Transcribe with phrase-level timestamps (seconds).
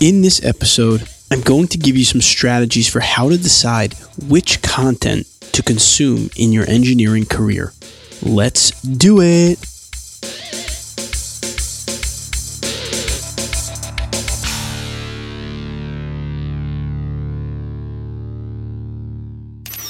[0.00, 3.94] In this episode, I'm going to give you some strategies for how to decide
[4.28, 7.72] which content to consume in your engineering career.
[8.22, 9.58] Let's do it!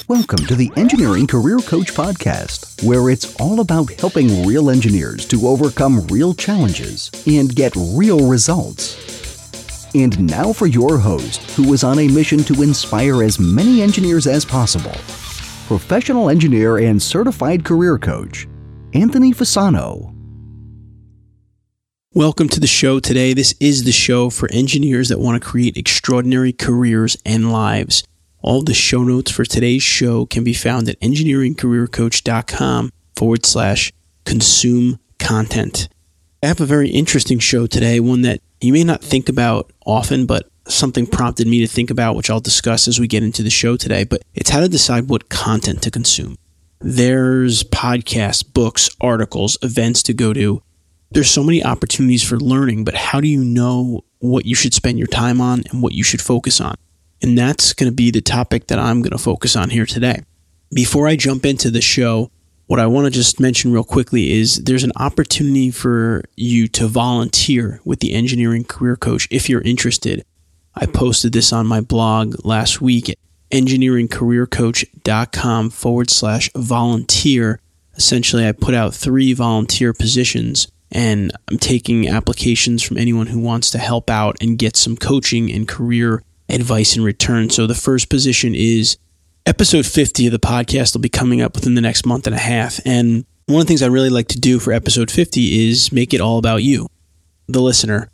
[0.07, 5.47] Welcome to the Engineering Career Coach Podcast, where it's all about helping real engineers to
[5.47, 9.18] overcome real challenges and get real results.
[9.95, 14.27] And now for your host, who was on a mission to inspire as many engineers
[14.27, 14.95] as possible
[15.67, 18.47] professional engineer and certified career coach,
[18.93, 20.15] Anthony Fasano.
[22.15, 23.33] Welcome to the show today.
[23.33, 28.03] This is the show for engineers that want to create extraordinary careers and lives.
[28.41, 33.93] All the show notes for today's show can be found at engineeringcareercoach.com forward slash
[34.25, 35.87] consume content.
[36.41, 40.25] I have a very interesting show today, one that you may not think about often,
[40.25, 43.49] but something prompted me to think about, which I'll discuss as we get into the
[43.49, 44.03] show today.
[44.03, 46.37] But it's how to decide what content to consume.
[46.79, 50.61] There's podcasts, books, articles, events to go to.
[51.11, 54.97] There's so many opportunities for learning, but how do you know what you should spend
[54.97, 56.75] your time on and what you should focus on?
[57.21, 60.23] And that's going to be the topic that I'm going to focus on here today.
[60.73, 62.31] Before I jump into the show,
[62.69, 66.87] what I want to just mention real quickly is there's an opportunity for you to
[66.87, 70.23] volunteer with the engineering career coach if you're interested.
[70.75, 73.17] I posted this on my blog last week at
[73.49, 77.59] engineeringcareercoach.com forward slash volunteer.
[77.95, 83.71] Essentially, I put out three volunteer positions and I'm taking applications from anyone who wants
[83.71, 87.49] to help out and get some coaching and career advice in return.
[87.49, 88.99] So the first position is
[89.45, 92.39] episode 50 of the podcast will be coming up within the next month and a
[92.39, 92.79] half.
[92.85, 96.13] And one of the things I really like to do for episode 50 is make
[96.13, 96.87] it all about you,
[97.47, 98.09] the listener.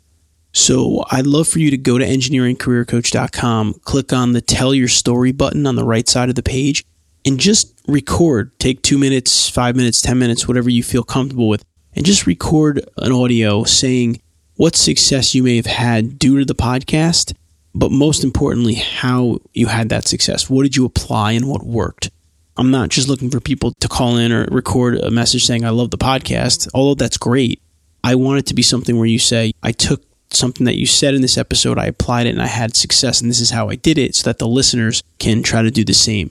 [0.52, 5.32] So I'd love for you to go to engineeringcareercoach.com, click on the tell your story
[5.32, 6.84] button on the right side of the page,
[7.26, 8.58] and just record.
[8.58, 11.62] Take two minutes, five minutes, 10 minutes, whatever you feel comfortable with,
[11.94, 14.22] and just record an audio saying
[14.54, 17.34] what success you may have had due to the podcast
[17.76, 20.48] but most importantly, how you had that success.
[20.48, 22.10] What did you apply and what worked?
[22.56, 25.68] I'm not just looking for people to call in or record a message saying, I
[25.68, 27.60] love the podcast, although that's great.
[28.02, 31.14] I want it to be something where you say, I took something that you said
[31.14, 33.74] in this episode, I applied it and I had success, and this is how I
[33.74, 36.30] did it, so that the listeners can try to do the same.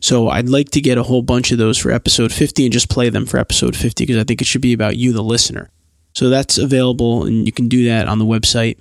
[0.00, 2.88] So I'd like to get a whole bunch of those for episode 50 and just
[2.88, 5.68] play them for episode 50 because I think it should be about you, the listener.
[6.14, 8.78] So that's available, and you can do that on the website.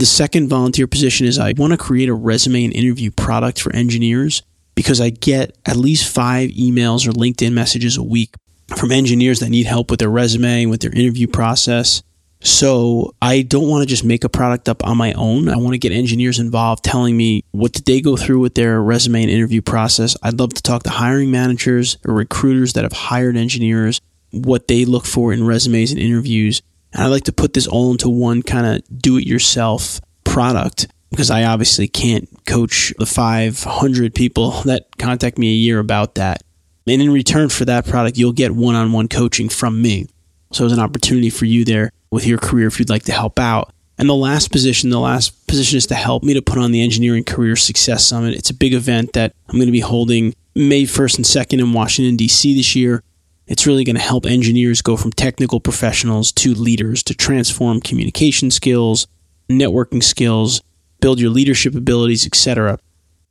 [0.00, 3.70] The second volunteer position is I want to create a resume and interview product for
[3.76, 4.42] engineers
[4.74, 8.34] because I get at least five emails or LinkedIn messages a week
[8.74, 12.02] from engineers that need help with their resume, and with their interview process.
[12.40, 15.50] So I don't want to just make a product up on my own.
[15.50, 18.80] I want to get engineers involved telling me what did they go through with their
[18.82, 20.16] resume and interview process.
[20.22, 24.00] I'd love to talk to hiring managers or recruiters that have hired engineers,
[24.30, 26.62] what they look for in resumes and interviews,
[26.92, 30.88] and I like to put this all into one kind of do it yourself product
[31.10, 36.42] because I obviously can't coach the 500 people that contact me a year about that.
[36.86, 40.06] And in return for that product, you'll get one on one coaching from me.
[40.52, 43.38] So it's an opportunity for you there with your career if you'd like to help
[43.38, 43.72] out.
[43.98, 46.82] And the last position, the last position is to help me to put on the
[46.82, 48.34] Engineering Career Success Summit.
[48.34, 51.72] It's a big event that I'm going to be holding May 1st and 2nd in
[51.72, 52.56] Washington, D.C.
[52.56, 53.02] this year.
[53.50, 58.52] It's really going to help engineers go from technical professionals to leaders to transform communication
[58.52, 59.08] skills,
[59.50, 60.62] networking skills,
[61.00, 62.78] build your leadership abilities, etc.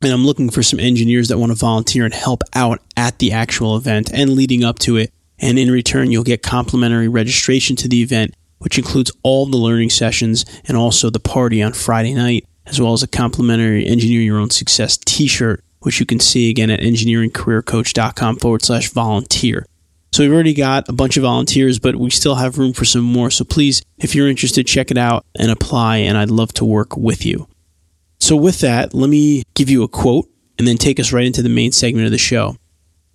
[0.02, 3.32] And I'm looking for some engineers that want to volunteer and help out at the
[3.32, 5.10] actual event and leading up to it.
[5.38, 9.88] And in return, you'll get complimentary registration to the event, which includes all the learning
[9.88, 14.38] sessions and also the party on Friday night, as well as a complimentary Engineer Your
[14.38, 19.64] Own Success t shirt, which you can see again at engineeringcareercoach.com forward slash volunteer.
[20.12, 23.04] So we've already got a bunch of volunteers, but we still have room for some
[23.04, 23.30] more.
[23.30, 26.96] So please, if you're interested, check it out and apply, and I'd love to work
[26.96, 27.48] with you.
[28.18, 30.28] So with that, let me give you a quote
[30.58, 32.56] and then take us right into the main segment of the show.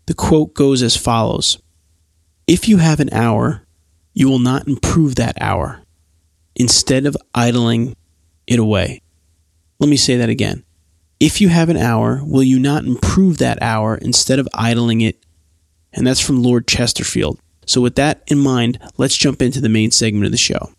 [0.07, 1.59] The quote goes as follows
[2.47, 3.65] If you have an hour,
[4.13, 5.81] you will not improve that hour.
[6.55, 7.95] Instead of idling
[8.47, 9.01] it away.
[9.79, 10.63] Let me say that again.
[11.19, 15.24] If you have an hour, will you not improve that hour instead of idling it
[15.95, 17.39] and that's from Lord Chesterfield.
[17.65, 20.71] So, with that in mind, let's jump into the main segment of the show.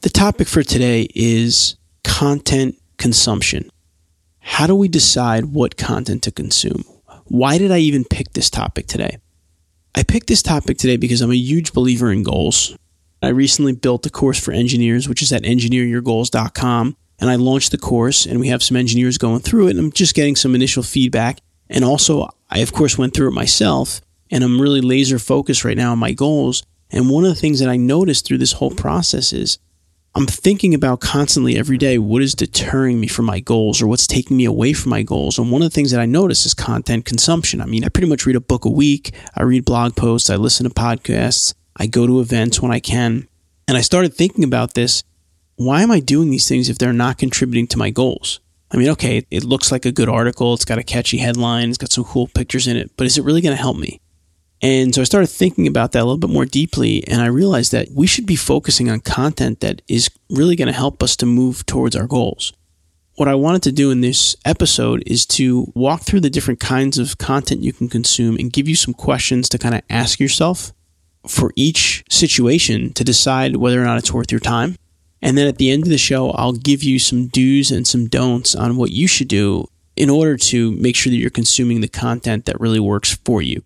[0.00, 3.68] The topic for today is content consumption.
[4.38, 6.84] How do we decide what content to consume?
[7.24, 9.18] Why did I even pick this topic today?
[9.94, 12.76] I picked this topic today because I'm a huge believer in goals.
[13.22, 16.96] I recently built a course for engineers, which is at engineeryourgoals.com.
[17.20, 19.92] And I launched the course, and we have some engineers going through it, and I'm
[19.92, 21.40] just getting some initial feedback.
[21.68, 24.00] And also, I, of course, went through it myself,
[24.30, 26.62] and I'm really laser focused right now on my goals.
[26.90, 29.58] And one of the things that I noticed through this whole process is
[30.14, 34.06] I'm thinking about constantly every day what is deterring me from my goals or what's
[34.06, 35.38] taking me away from my goals.
[35.38, 37.60] And one of the things that I notice is content consumption.
[37.60, 40.36] I mean, I pretty much read a book a week, I read blog posts, I
[40.36, 43.28] listen to podcasts, I go to events when I can.
[43.66, 45.02] And I started thinking about this.
[45.56, 48.40] Why am I doing these things if they're not contributing to my goals?
[48.70, 50.54] I mean, okay, it looks like a good article.
[50.54, 51.68] It's got a catchy headline.
[51.68, 54.00] It's got some cool pictures in it, but is it really going to help me?
[54.60, 57.70] And so I started thinking about that a little bit more deeply, and I realized
[57.72, 61.26] that we should be focusing on content that is really going to help us to
[61.26, 62.52] move towards our goals.
[63.14, 66.98] What I wanted to do in this episode is to walk through the different kinds
[66.98, 70.72] of content you can consume and give you some questions to kind of ask yourself
[71.28, 74.76] for each situation to decide whether or not it's worth your time.
[75.20, 78.06] And then at the end of the show, I'll give you some do's and some
[78.06, 79.66] don'ts on what you should do
[79.96, 83.62] in order to make sure that you're consuming the content that really works for you.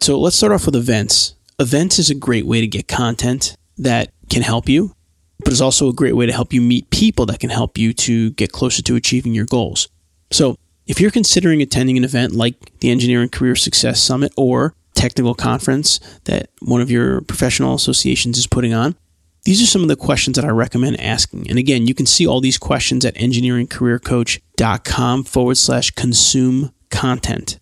[0.00, 1.34] So let's start off with events.
[1.58, 4.94] Events is a great way to get content that can help you,
[5.40, 7.92] but it's also a great way to help you meet people that can help you
[7.92, 9.88] to get closer to achieving your goals.
[10.32, 10.56] So
[10.86, 16.00] if you're considering attending an event like the Engineering Career Success Summit or technical conference
[16.24, 18.96] that one of your professional associations is putting on,
[19.44, 21.50] these are some of the questions that I recommend asking.
[21.50, 27.60] And again, you can see all these questions at engineeringcareercoach.com forward slash consume content.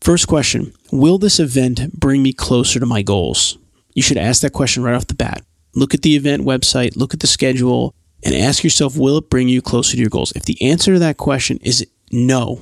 [0.00, 3.58] First question Will this event bring me closer to my goals?
[3.94, 5.42] You should ask that question right off the bat.
[5.74, 7.94] Look at the event website, look at the schedule,
[8.24, 10.32] and ask yourself, will it bring you closer to your goals?
[10.32, 12.60] If the answer to that question is no,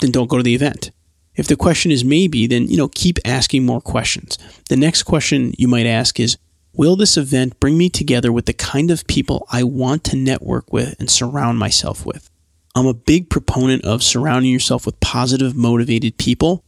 [0.00, 0.90] then don't go to the event.
[1.36, 4.38] If the question is maybe, then you know, keep asking more questions.
[4.68, 6.36] The next question you might ask is,
[6.74, 10.72] will this event bring me together with the kind of people I want to network
[10.72, 12.28] with and surround myself with?
[12.74, 16.64] I'm a big proponent of surrounding yourself with positive, motivated people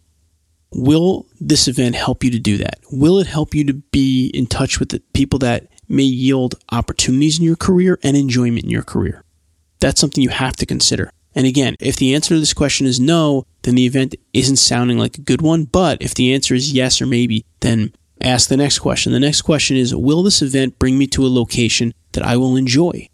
[0.75, 2.81] Will this event help you to do that?
[2.91, 7.39] Will it help you to be in touch with the people that may yield opportunities
[7.39, 9.23] in your career and enjoyment in your career?
[9.81, 11.11] That's something you have to consider.
[11.35, 14.99] And again, if the answer to this question is no, then the event isn't sounding
[14.99, 15.65] like a good one.
[15.65, 19.13] But if the answer is yes or maybe, then ask the next question.
[19.13, 22.57] The next question is Will this event bring me to a location that I will
[22.57, 23.09] enjoy?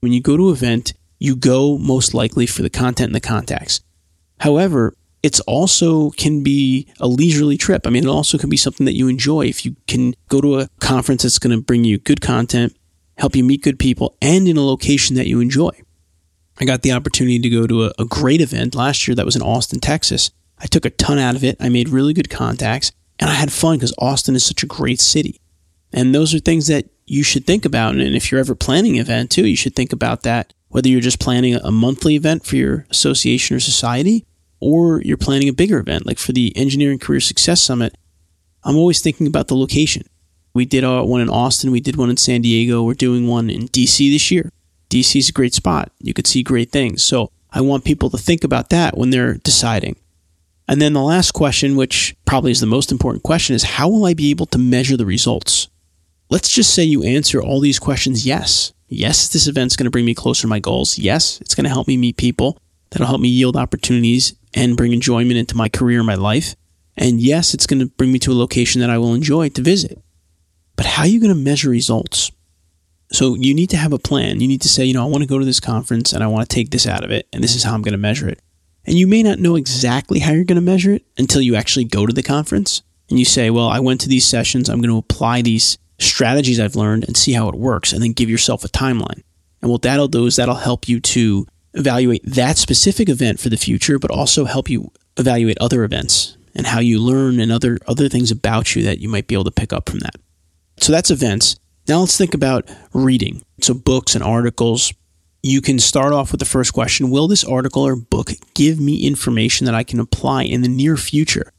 [0.00, 3.20] When you go to an event, you go most likely for the content and the
[3.20, 3.80] contacts.
[4.40, 7.86] However, it's also can be a leisurely trip.
[7.86, 9.46] I mean, it also can be something that you enjoy.
[9.46, 12.76] If you can go to a conference that's going to bring you good content,
[13.16, 15.70] help you meet good people, and in a location that you enjoy.
[16.58, 19.36] I got the opportunity to go to a, a great event last year that was
[19.36, 20.30] in Austin, Texas.
[20.58, 21.56] I took a ton out of it.
[21.60, 25.00] I made really good contacts, and I had fun because Austin is such a great
[25.00, 25.40] city.
[25.92, 27.94] And those are things that you should think about.
[27.94, 30.52] And if you're ever planning an event too, you should think about that.
[30.68, 34.26] Whether you're just planning a monthly event for your association or society,
[34.60, 37.96] or you're planning a bigger event, like for the Engineering Career Success Summit,
[38.64, 40.02] I'm always thinking about the location.
[40.54, 43.50] We did uh, one in Austin, we did one in San Diego, we're doing one
[43.50, 44.50] in DC this year.
[44.96, 45.92] DC is a great spot.
[46.00, 47.04] You could see great things.
[47.04, 49.96] So I want people to think about that when they're deciding.
[50.68, 54.06] And then the last question, which probably is the most important question, is how will
[54.06, 55.68] I be able to measure the results?
[56.28, 58.72] Let's just say you answer all these questions yes.
[58.88, 60.98] Yes, this event's going to bring me closer to my goals.
[60.98, 62.58] Yes, it's going to help me meet people
[62.90, 66.56] that'll help me yield opportunities and bring enjoyment into my career and my life.
[66.96, 69.62] And yes, it's going to bring me to a location that I will enjoy to
[69.62, 70.00] visit.
[70.76, 72.30] But how are you going to measure results?
[73.12, 74.40] So you need to have a plan.
[74.40, 76.26] You need to say, you know, I want to go to this conference and I
[76.26, 78.28] want to take this out of it, and this is how I'm going to measure
[78.28, 78.40] it.
[78.84, 81.84] And you may not know exactly how you're going to measure it until you actually
[81.84, 84.90] go to the conference and you say, well, I went to these sessions, I'm going
[84.90, 88.64] to apply these strategies I've learned and see how it works, and then give yourself
[88.64, 89.22] a timeline.
[89.62, 93.56] And what that'll do is that'll help you to evaluate that specific event for the
[93.56, 98.08] future, but also help you evaluate other events and how you learn and other other
[98.08, 100.16] things about you that you might be able to pick up from that.
[100.78, 101.56] So that's events.
[101.88, 103.42] Now let's think about reading.
[103.60, 104.92] So books and articles.
[105.42, 109.06] You can start off with the first question, will this article or book give me
[109.06, 111.52] information that I can apply in the near future?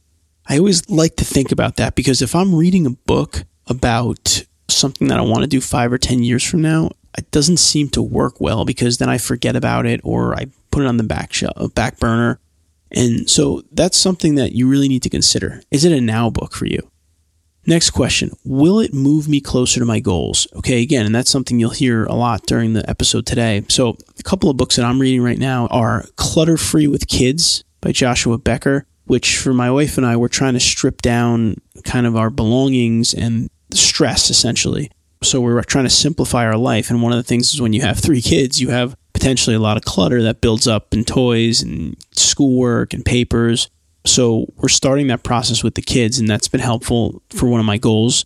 [0.46, 5.08] I always like to think about that because if I'm reading a book about something
[5.08, 8.02] that I want to do 5 or 10 years from now, it doesn't seem to
[8.02, 11.32] work well because then I forget about it or I put it on the back
[11.32, 12.40] shelf, back burner.
[12.90, 15.62] And so that's something that you really need to consider.
[15.70, 16.90] Is it a now book for you?
[17.68, 20.48] Next question Will it move me closer to my goals?
[20.56, 23.62] Okay, again, and that's something you'll hear a lot during the episode today.
[23.68, 27.64] So, a couple of books that I'm reading right now are Clutter Free with Kids
[27.82, 28.86] by Joshua Becker.
[29.04, 33.12] which for my wife and I, we're trying to strip down kind of our belongings
[33.14, 34.90] and stress essentially.
[35.22, 36.90] So we're trying to simplify our life.
[36.90, 39.60] And one of the things is when you have three kids, you have potentially a
[39.60, 43.68] lot of clutter that builds up in toys and schoolwork and papers.
[44.08, 47.66] So we're starting that process with the kids, and that's been helpful for one of
[47.66, 48.24] my goals.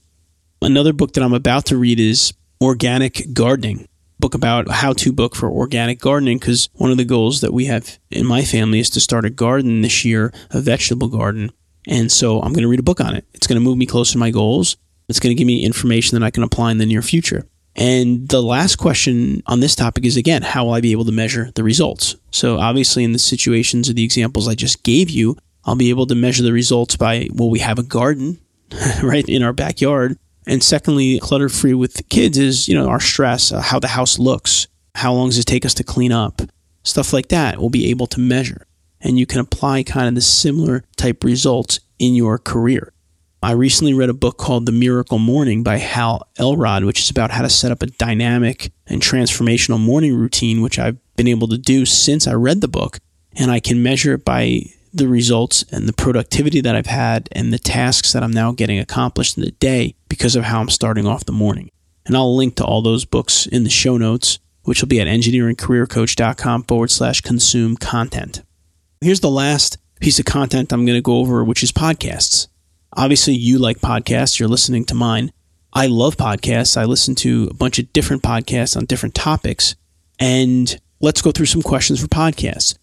[0.63, 3.89] Another book that I'm about to read is Organic Gardening,
[4.21, 7.65] book about a how-to book for organic gardening because one of the goals that we
[7.65, 11.51] have in my family is to start a garden this year, a vegetable garden.
[11.89, 13.27] And so I'm going to read a book on it.
[13.35, 14.77] It's going to move me closer to my goals.
[15.09, 17.45] It's going to give me information that I can apply in the near future.
[17.75, 21.13] And the last question on this topic is again, how will I be able to
[21.13, 22.15] measure the results?
[22.31, 26.07] So obviously in the situations or the examples I just gave you, I'll be able
[26.07, 28.41] to measure the results by, well, we have a garden,
[29.03, 30.19] right, in our backyard.
[30.47, 34.19] And secondly, clutter free with kids is, you know, our stress, uh, how the house
[34.19, 36.43] looks, how long does it take us to clean up,
[36.83, 38.67] stuff like that we'll be able to measure.
[39.01, 42.93] And you can apply kind of the similar type results in your career.
[43.45, 47.33] I recently read a book called The Miracle Morning by Hal Elrod, which is about
[47.33, 51.59] how to set up a dynamic and transformational morning routine, which I've been able to
[51.59, 52.99] do since I read the book.
[53.35, 57.53] And I can measure it by the results and the productivity that I've had and
[57.53, 61.07] the tasks that I'm now getting accomplished in the day because of how I'm starting
[61.07, 61.71] off the morning.
[62.05, 65.07] And I'll link to all those books in the show notes, which will be at
[65.07, 68.43] engineeringcareercoach.com forward slash consume content.
[69.01, 72.49] Here's the last piece of content I'm going to go over, which is podcasts.
[72.95, 75.33] Obviously, you like podcasts, you're listening to mine.
[75.73, 76.77] I love podcasts.
[76.77, 79.75] I listen to a bunch of different podcasts on different topics.
[80.19, 82.77] And let's go through some questions for podcasts.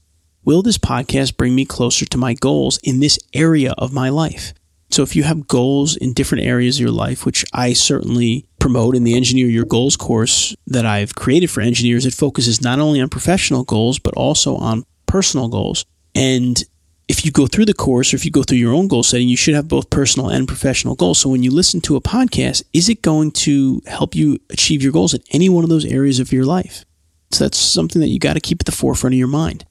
[0.50, 4.52] Will this podcast bring me closer to my goals in this area of my life?
[4.90, 8.96] So if you have goals in different areas of your life, which I certainly promote
[8.96, 13.00] in the Engineer Your Goals course that I've created for engineers, it focuses not only
[13.00, 15.86] on professional goals, but also on personal goals.
[16.16, 16.64] And
[17.08, 19.30] if you go through the course or if you go through your own goal setting,
[19.30, 21.20] you should have both personal and professional goals.
[21.20, 24.94] So when you listen to a podcast, is it going to help you achieve your
[24.94, 26.86] goals in any one of those areas of your life?
[27.30, 29.64] So that's something that you got to keep at the forefront of your mind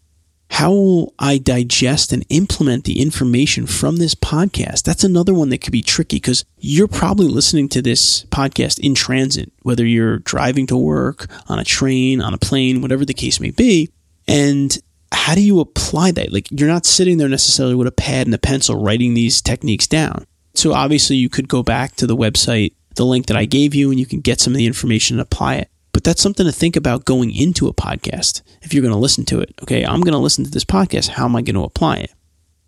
[0.50, 4.82] how will I digest and implement the information from this podcast?
[4.82, 8.94] That's another one that could be tricky because you're probably listening to this podcast in
[8.94, 13.40] transit, whether you're driving to work, on a train, on a plane, whatever the case
[13.40, 13.90] may be.
[14.26, 14.76] And
[15.12, 16.32] how do you apply that?
[16.32, 19.86] Like, you're not sitting there necessarily with a pad and a pencil writing these techniques
[19.86, 20.26] down.
[20.54, 23.90] So, obviously, you could go back to the website, the link that I gave you,
[23.90, 25.70] and you can get some of the information and apply it.
[25.98, 29.24] But that's something to think about going into a podcast if you're going to listen
[29.24, 29.52] to it.
[29.62, 31.08] Okay, I'm going to listen to this podcast.
[31.08, 32.12] How am I going to apply it?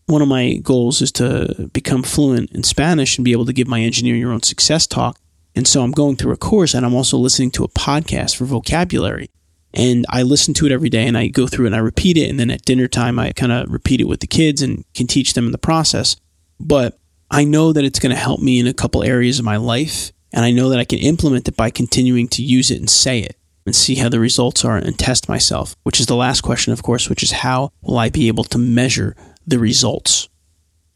[0.06, 3.68] One of my goals is to become fluent in Spanish and be able to give
[3.68, 5.16] my engineer your own success talk.
[5.54, 8.46] And so I'm going through a course and I'm also listening to a podcast for
[8.46, 9.30] vocabulary.
[9.72, 12.30] And I listen to it every day and I go through and I repeat it.
[12.30, 15.06] And then at dinner time, I kind of repeat it with the kids and can
[15.06, 16.16] teach them in the process.
[16.58, 16.98] But
[17.30, 20.10] I know that it's going to help me in a couple areas of my life
[20.32, 23.20] and I know that I can implement it by continuing to use it and say
[23.20, 26.72] it and see how the results are and test myself, which is the last question,
[26.72, 30.28] of course, which is how will I be able to measure the results?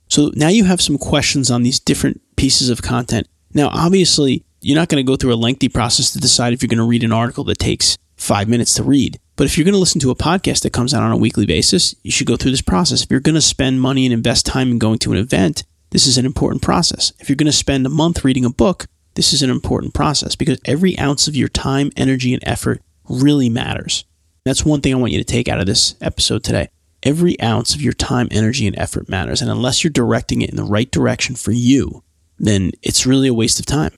[0.08, 3.28] So now you have some questions on these different pieces of content.
[3.52, 6.68] Now, obviously, you're not going to go through a lengthy process to decide if you're
[6.68, 9.18] going to read an article that takes five minutes to read.
[9.36, 11.46] But if you're going to listen to a podcast that comes out on a weekly
[11.46, 13.02] basis, you should go through this process.
[13.02, 16.06] If you're going to spend money and invest time in going to an event, this
[16.06, 17.12] is an important process.
[17.18, 20.36] If you're going to spend a month reading a book, this is an important process
[20.36, 24.04] because every ounce of your time, energy, and effort really matters.
[24.44, 26.68] That's one thing I want you to take out of this episode today.
[27.02, 29.40] Every ounce of your time, energy, and effort matters.
[29.40, 32.02] And unless you're directing it in the right direction for you,
[32.38, 33.92] then it's really a waste of time.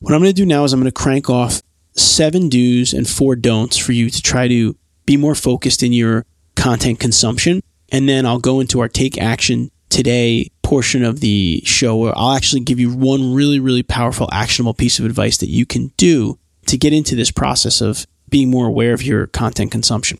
[0.00, 3.08] What I'm going to do now is I'm going to crank off seven do's and
[3.08, 7.62] four don'ts for you to try to be more focused in your content consumption.
[7.90, 12.34] And then I'll go into our take action today portion of the show where I'll
[12.34, 16.38] actually give you one really, really powerful, actionable piece of advice that you can do
[16.66, 20.18] to get into this process of being more aware of your content consumption.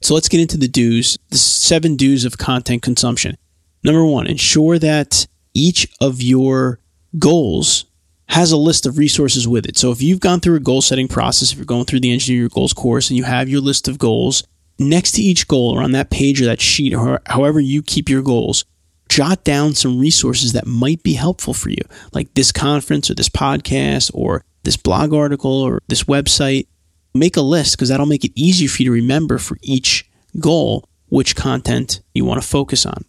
[0.00, 3.36] So let's get into the do's, the seven do's of content consumption.
[3.84, 6.80] Number one, ensure that each of your
[7.18, 7.84] goals
[8.28, 9.76] has a list of resources with it.
[9.76, 12.40] So if you've gone through a goal setting process, if you're going through the Engineer
[12.40, 14.42] Your Goals course and you have your list of goals,
[14.78, 18.08] next to each goal or on that page or that sheet or however you keep
[18.08, 18.64] your goals,
[19.12, 23.28] jot down some resources that might be helpful for you, like this conference or this
[23.28, 26.66] podcast or this blog article or this website.
[27.14, 30.88] Make a list because that'll make it easier for you to remember for each goal
[31.10, 33.04] which content you want to focus on.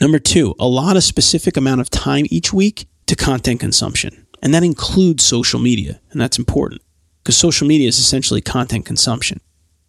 [0.00, 4.28] Number two, a specific amount of time each week to content consumption.
[4.40, 6.00] And that includes social media.
[6.12, 6.82] And that's important
[7.24, 9.40] because social media is essentially content consumption.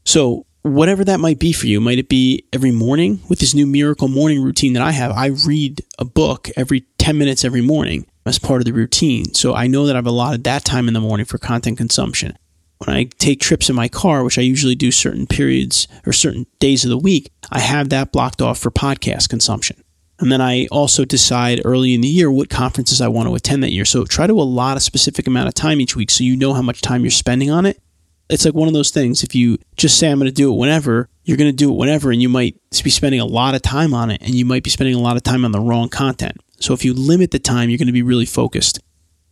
[0.04, 1.80] So whatever that might be for you.
[1.80, 5.12] Might it be every morning with this new miracle morning routine that I have?
[5.12, 9.34] I read a book every 10 minutes every morning as part of the routine.
[9.34, 12.38] So I know that I've allotted that time in the morning for content consumption.
[12.86, 16.46] When I take trips in my car, which I usually do certain periods or certain
[16.60, 19.84] days of the week, I have that blocked off for podcast consumption.
[20.20, 23.64] And then I also decide early in the year what conferences I want to attend
[23.64, 23.86] that year.
[23.86, 26.62] So try to allot a specific amount of time each week so you know how
[26.62, 27.82] much time you're spending on it.
[28.30, 29.24] It's like one of those things.
[29.24, 31.78] If you just say, I'm going to do it whenever, you're going to do it
[31.78, 34.64] whenever, and you might be spending a lot of time on it, and you might
[34.64, 36.38] be spending a lot of time on the wrong content.
[36.60, 38.80] So if you limit the time, you're going to be really focused.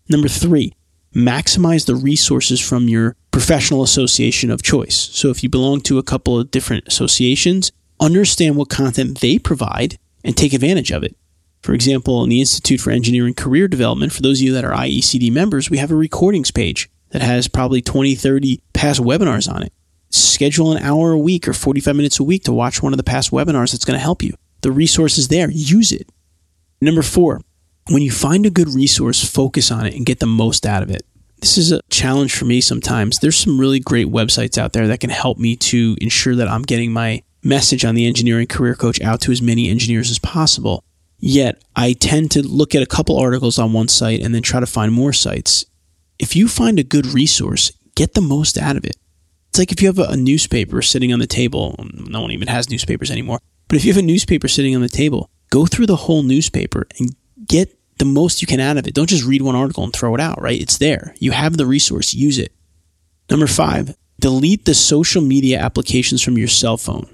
[0.10, 0.74] Number three,
[1.16, 4.96] maximize the resources from your professional association of choice.
[4.96, 9.98] So if you belong to a couple of different associations, understand what content they provide
[10.24, 11.16] and take advantage of it.
[11.62, 14.74] For example, in the Institute for Engineering Career Development, for those of you that are
[14.74, 19.64] IECD members, we have a recordings page that has probably 20, 30 past webinars on
[19.64, 19.74] it.
[20.10, 23.04] Schedule an hour a week or 45 minutes a week to watch one of the
[23.04, 24.34] past webinars that's going to help you.
[24.62, 26.10] The resource is there, use it.
[26.80, 27.42] Number four,
[27.90, 30.90] when you find a good resource, focus on it and get the most out of
[30.90, 31.06] it.
[31.40, 33.20] This is a challenge for me sometimes.
[33.20, 36.64] There's some really great websites out there that can help me to ensure that I'm
[36.64, 40.84] getting my message on the engineering career coach out to as many engineers as possible.
[41.20, 44.60] Yet I tend to look at a couple articles on one site and then try
[44.60, 45.66] to find more sites.
[46.20, 48.96] If you find a good resource, get the most out of it.
[49.50, 52.70] It's like if you have a newspaper sitting on the table, no one even has
[52.70, 55.96] newspapers anymore, but if you have a newspaper sitting on the table, go through the
[55.96, 57.16] whole newspaper and
[57.48, 58.94] get the most you can out of it.
[58.94, 60.62] Don't just read one article and throw it out, right?
[60.62, 61.16] It's there.
[61.20, 62.54] You have the resource, use it.
[63.32, 67.10] Number five, delete the social media applications from your cell phone.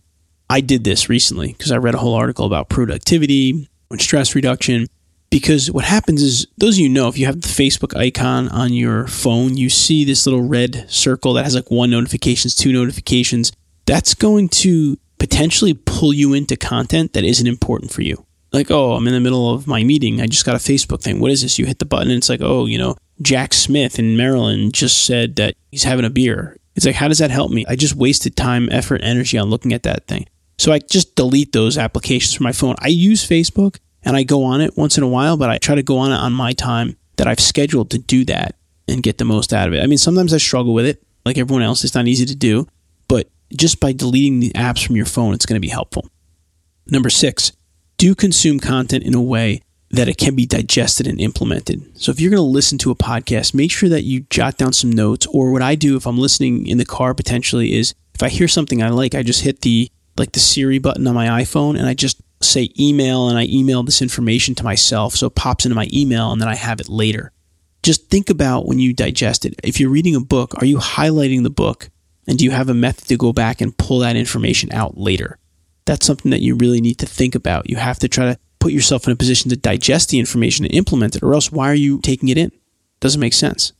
[0.49, 4.87] I did this recently because I read a whole article about productivity and stress reduction.
[5.33, 8.71] Because what happens is, those of you know, if you have the Facebook icon on
[8.71, 13.51] your phone, you see this little red circle that has like one notifications, two notifications.
[13.87, 18.23] That's going to potentially pull you into content that isn't important for you.
[18.51, 20.21] Like, oh, I'm in the middle of my meeting.
[20.21, 21.19] I just got a Facebook thing.
[21.19, 21.57] What is this?
[21.57, 25.03] You hit the button and it's like, oh, you know, Jack Smith in Maryland just
[25.03, 26.57] said that he's having a beer.
[26.75, 27.65] It's like, how does that help me?
[27.67, 30.27] I just wasted time, effort, energy on looking at that thing.
[30.59, 32.75] So I just delete those applications from my phone.
[32.77, 35.75] I use Facebook and I go on it once in a while, but I try
[35.75, 38.55] to go on it on my time that I've scheduled to do that
[38.87, 39.83] and get the most out of it.
[39.83, 41.83] I mean, sometimes I struggle with it, like everyone else.
[41.83, 42.67] It's not easy to do,
[43.07, 46.09] but just by deleting the apps from your phone, it's going to be helpful.
[46.87, 47.53] Number six,
[47.97, 49.61] do consume content in a way
[49.91, 52.01] that it can be digested and implemented.
[52.01, 54.73] So if you're going to listen to a podcast, make sure that you jot down
[54.73, 55.27] some notes.
[55.27, 58.47] Or what I do if I'm listening in the car potentially is if I hear
[58.47, 61.87] something I like, I just hit the like the Siri button on my iPhone and
[61.87, 65.75] I just say email and I email this information to myself so it pops into
[65.75, 67.31] my email and then I have it later.
[67.81, 69.59] Just think about when you digest it.
[69.63, 71.89] If you're reading a book, are you highlighting the book
[72.27, 75.37] and do you have a method to go back and pull that information out later?
[75.85, 77.69] That's something that you really need to think about.
[77.69, 80.73] You have to try to put yourself in a position to digest the information and
[80.73, 82.51] implement it, or else why are you taking it in?
[83.01, 83.73] Doesn't make sense.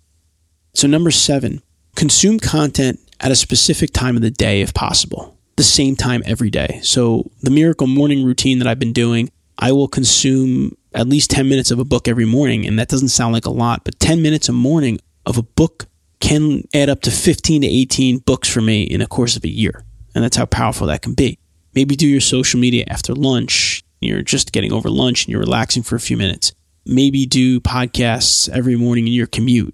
[0.74, 1.62] So, number seven,
[1.96, 6.50] consume content at a specific time of the day if possible the same time every
[6.50, 6.80] day.
[6.84, 11.48] So the miracle morning routine that I've been doing, I will consume at least 10
[11.48, 12.66] minutes of a book every morning.
[12.66, 15.88] And that doesn't sound like a lot, but 10 minutes a morning of a book
[16.20, 19.50] can add up to 15 to 18 books for me in a course of a
[19.50, 19.84] year.
[20.16, 21.40] And that's how powerful that can be.
[21.74, 23.84] Maybe do your social media after lunch.
[24.00, 26.54] You're just getting over lunch and you're relaxing for a few minutes.
[26.86, 29.74] Maybe do podcasts every morning in your commute.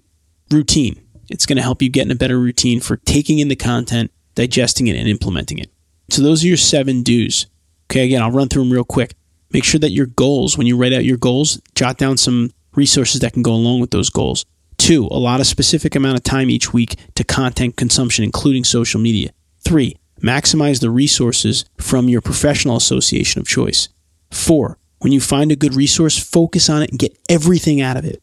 [0.50, 1.00] Routine.
[1.28, 4.10] It's going to help you get in a better routine for taking in the content
[4.40, 5.70] digesting it, and implementing it.
[6.08, 7.46] So those are your seven do's.
[7.90, 9.14] Okay, again, I'll run through them real quick.
[9.52, 13.20] Make sure that your goals, when you write out your goals, jot down some resources
[13.20, 14.46] that can go along with those goals.
[14.78, 18.98] Two, a lot of specific amount of time each week to content consumption, including social
[18.98, 19.30] media.
[19.60, 23.90] Three, maximize the resources from your professional association of choice.
[24.30, 28.06] Four, when you find a good resource, focus on it and get everything out of
[28.06, 28.22] it.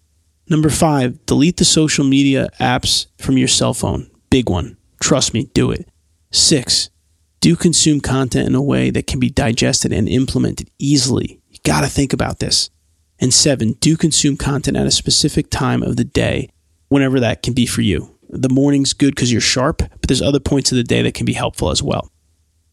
[0.49, 4.09] Number five, delete the social media apps from your cell phone.
[4.31, 4.77] Big one.
[4.99, 5.87] Trust me, do it.
[6.31, 6.89] Six,
[7.39, 11.39] do consume content in a way that can be digested and implemented easily.
[11.49, 12.69] You got to think about this.
[13.19, 16.49] And seven, do consume content at a specific time of the day,
[16.89, 18.15] whenever that can be for you.
[18.29, 21.25] The morning's good because you're sharp, but there's other points of the day that can
[21.25, 22.11] be helpful as well.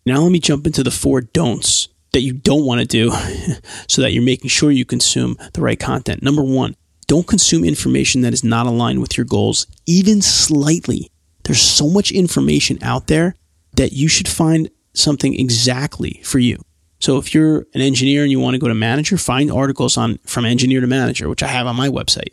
[0.04, 3.10] Now, let me jump into the four don'ts that you don't want to do
[3.88, 6.22] so that you're making sure you consume the right content.
[6.22, 11.10] Number one, don't consume information that is not aligned with your goals, even slightly.
[11.44, 13.36] There's so much information out there
[13.76, 16.60] that you should find something exactly for you.
[17.00, 20.18] So if you're an engineer and you want to go to manager, find articles on
[20.24, 22.32] from engineer to manager, which I have on my website.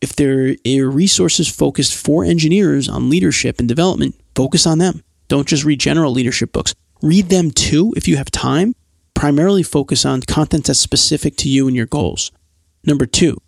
[0.00, 5.02] If there are resources focused for engineers on leadership and development, focus on them.
[5.28, 6.74] Don't just read general leadership books.
[7.02, 8.74] Read them too if you have time.
[9.14, 12.30] Primarily focus on content that's specific to you and your goals.
[12.84, 13.38] Number two,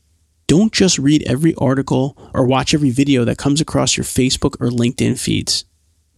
[0.46, 4.68] don't just read every article or watch every video that comes across your Facebook or
[4.68, 5.64] LinkedIn feeds.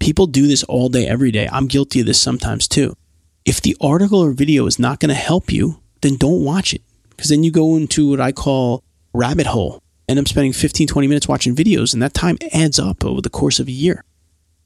[0.00, 1.48] People do this all day, every day.
[1.52, 2.96] I'm guilty of this sometimes too.
[3.44, 6.82] If the article or video is not going to help you, then don't watch it
[7.10, 8.82] because then you go into what I call
[9.12, 9.82] rabbit hole.
[10.08, 13.30] And I'm spending 15, 20 minutes watching videos, and that time adds up over the
[13.30, 14.02] course of a year.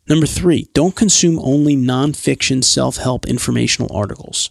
[0.08, 4.50] Number three, don't consume only nonfiction self help informational articles.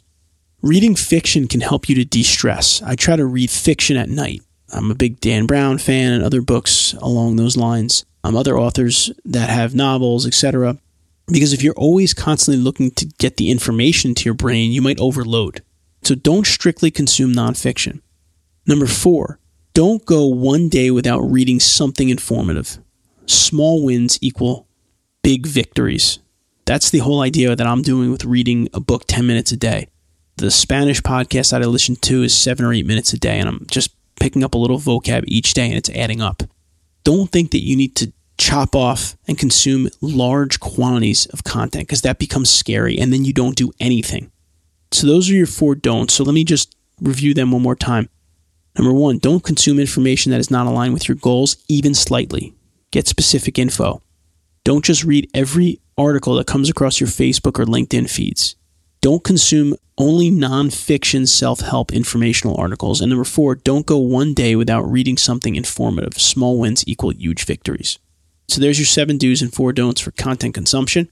[0.61, 2.81] Reading fiction can help you to de stress.
[2.83, 4.41] I try to read fiction at night.
[4.71, 8.05] I'm a big Dan Brown fan and other books along those lines.
[8.23, 10.77] Um, other authors that have novels, etc.
[11.27, 14.99] Because if you're always constantly looking to get the information to your brain, you might
[14.99, 15.61] overload.
[16.03, 18.01] So don't strictly consume nonfiction.
[18.65, 19.39] Number four,
[19.73, 22.79] don't go one day without reading something informative.
[23.25, 24.67] Small wins equal
[25.21, 26.19] big victories.
[26.65, 29.87] That's the whole idea that I'm doing with reading a book 10 minutes a day.
[30.37, 33.47] The Spanish podcast that I listen to is seven or eight minutes a day, and
[33.47, 36.43] I'm just picking up a little vocab each day and it's adding up.
[37.03, 42.01] Don't think that you need to chop off and consume large quantities of content because
[42.01, 44.31] that becomes scary and then you don't do anything.
[44.91, 46.13] So, those are your four don'ts.
[46.13, 48.09] So, let me just review them one more time.
[48.77, 52.53] Number one, don't consume information that is not aligned with your goals, even slightly.
[52.91, 54.01] Get specific info.
[54.63, 58.55] Don't just read every article that comes across your Facebook or LinkedIn feeds.
[59.03, 63.01] Don't consume only nonfiction self help informational articles.
[63.01, 66.13] And number four, don't go one day without reading something informative.
[66.13, 67.99] Small wins equal huge victories.
[68.47, 71.09] So there's your seven do's and four don'ts for content consumption.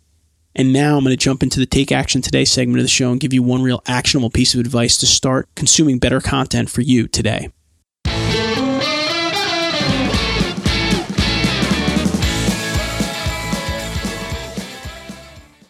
[0.56, 3.12] And now I'm going to jump into the Take Action Today segment of the show
[3.12, 6.80] and give you one real actionable piece of advice to start consuming better content for
[6.80, 7.50] you today.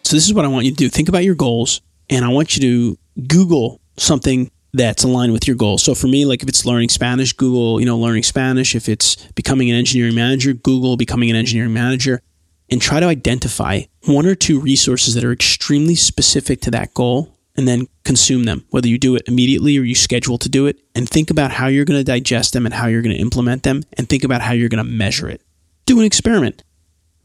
[0.03, 2.27] So, this is what I want you to do think about your goals, and I
[2.27, 5.83] want you to Google something that's aligned with your goals.
[5.83, 8.75] So for me, like if it's learning Spanish, Google, you know, learning Spanish.
[8.75, 12.21] If it's becoming an engineering manager, Google becoming an engineering manager
[12.69, 17.37] and try to identify one or two resources that are extremely specific to that goal
[17.57, 20.79] and then consume them, whether you do it immediately or you schedule to do it,
[20.95, 23.63] and think about how you're going to digest them and how you're going to implement
[23.63, 25.41] them, and think about how you're going to measure it.
[25.85, 26.63] Do an experiment.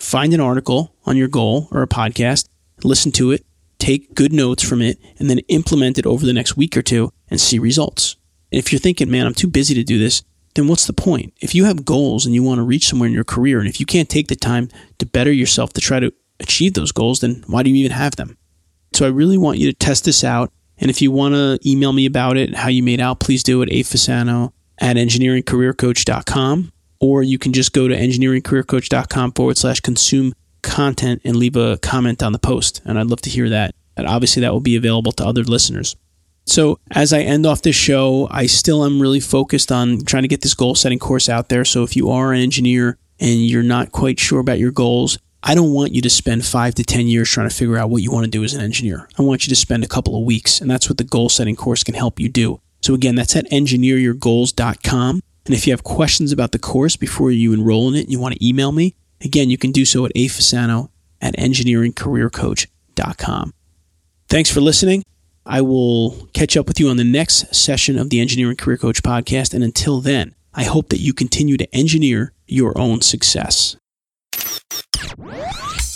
[0.01, 2.49] Find an article on your goal or a podcast,
[2.83, 3.46] listen to it,
[3.79, 7.12] take good notes from it, and then implement it over the next week or two
[7.29, 8.17] and see results.
[8.53, 10.23] And if you're thinking, man, I'm too busy to do this,
[10.55, 11.35] then what's the point?
[11.41, 13.79] If you have goals and you want to reach somewhere in your career, and if
[13.81, 17.45] you can't take the time to better yourself to try to achieve those goals, then
[17.47, 18.37] why do you even have them?
[18.93, 20.51] So I really want you to test this out.
[20.79, 23.62] And if you want to email me about it, how you made out, please do
[23.62, 26.73] it, afasano at engineeringcareercoach.com.
[26.99, 32.23] Or you can just go to engineeringcareercoach.com forward slash consume content and leave a comment
[32.23, 32.81] on the post.
[32.85, 33.75] And I'd love to hear that.
[33.97, 35.97] And obviously, that will be available to other listeners.
[36.45, 40.29] So, as I end off this show, I still am really focused on trying to
[40.29, 41.64] get this goal setting course out there.
[41.64, 45.55] So, if you are an engineer and you're not quite sure about your goals, I
[45.55, 48.12] don't want you to spend five to 10 years trying to figure out what you
[48.12, 49.09] want to do as an engineer.
[49.19, 51.57] I want you to spend a couple of weeks, and that's what the goal setting
[51.57, 52.61] course can help you do.
[52.81, 55.23] So, again, that's at engineeryourgoals.com.
[55.47, 58.35] And if you have questions about the course before you enroll in it, you want
[58.35, 60.89] to email me, again, you can do so at afasano
[61.21, 63.53] at engineeringcareercoach.com.
[64.29, 65.05] Thanks for listening.
[65.45, 69.03] I will catch up with you on the next session of the Engineering Career Coach
[69.03, 69.55] podcast.
[69.55, 73.77] And until then, I hope that you continue to engineer your own success.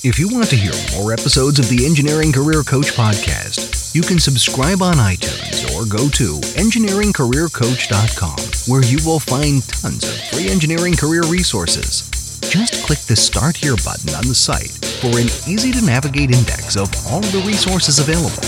[0.03, 4.19] If you want to hear more episodes of the Engineering Career Coach podcast, you can
[4.19, 10.95] subscribe on iTunes or go to engineeringcareercoach.com, where you will find tons of free engineering
[10.95, 12.09] career resources.
[12.49, 16.77] Just click the Start Here button on the site for an easy to navigate index
[16.77, 18.43] of all the resources available.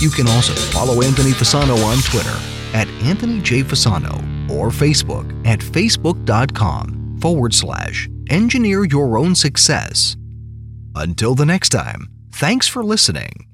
[0.00, 2.36] You can also follow Anthony Fasano on Twitter
[2.74, 3.62] at Anthony J.
[3.62, 4.14] Fasano
[4.50, 10.16] or Facebook at facebook.com forward slash engineer your own success.
[10.94, 13.46] Until the next time, thanks for listening.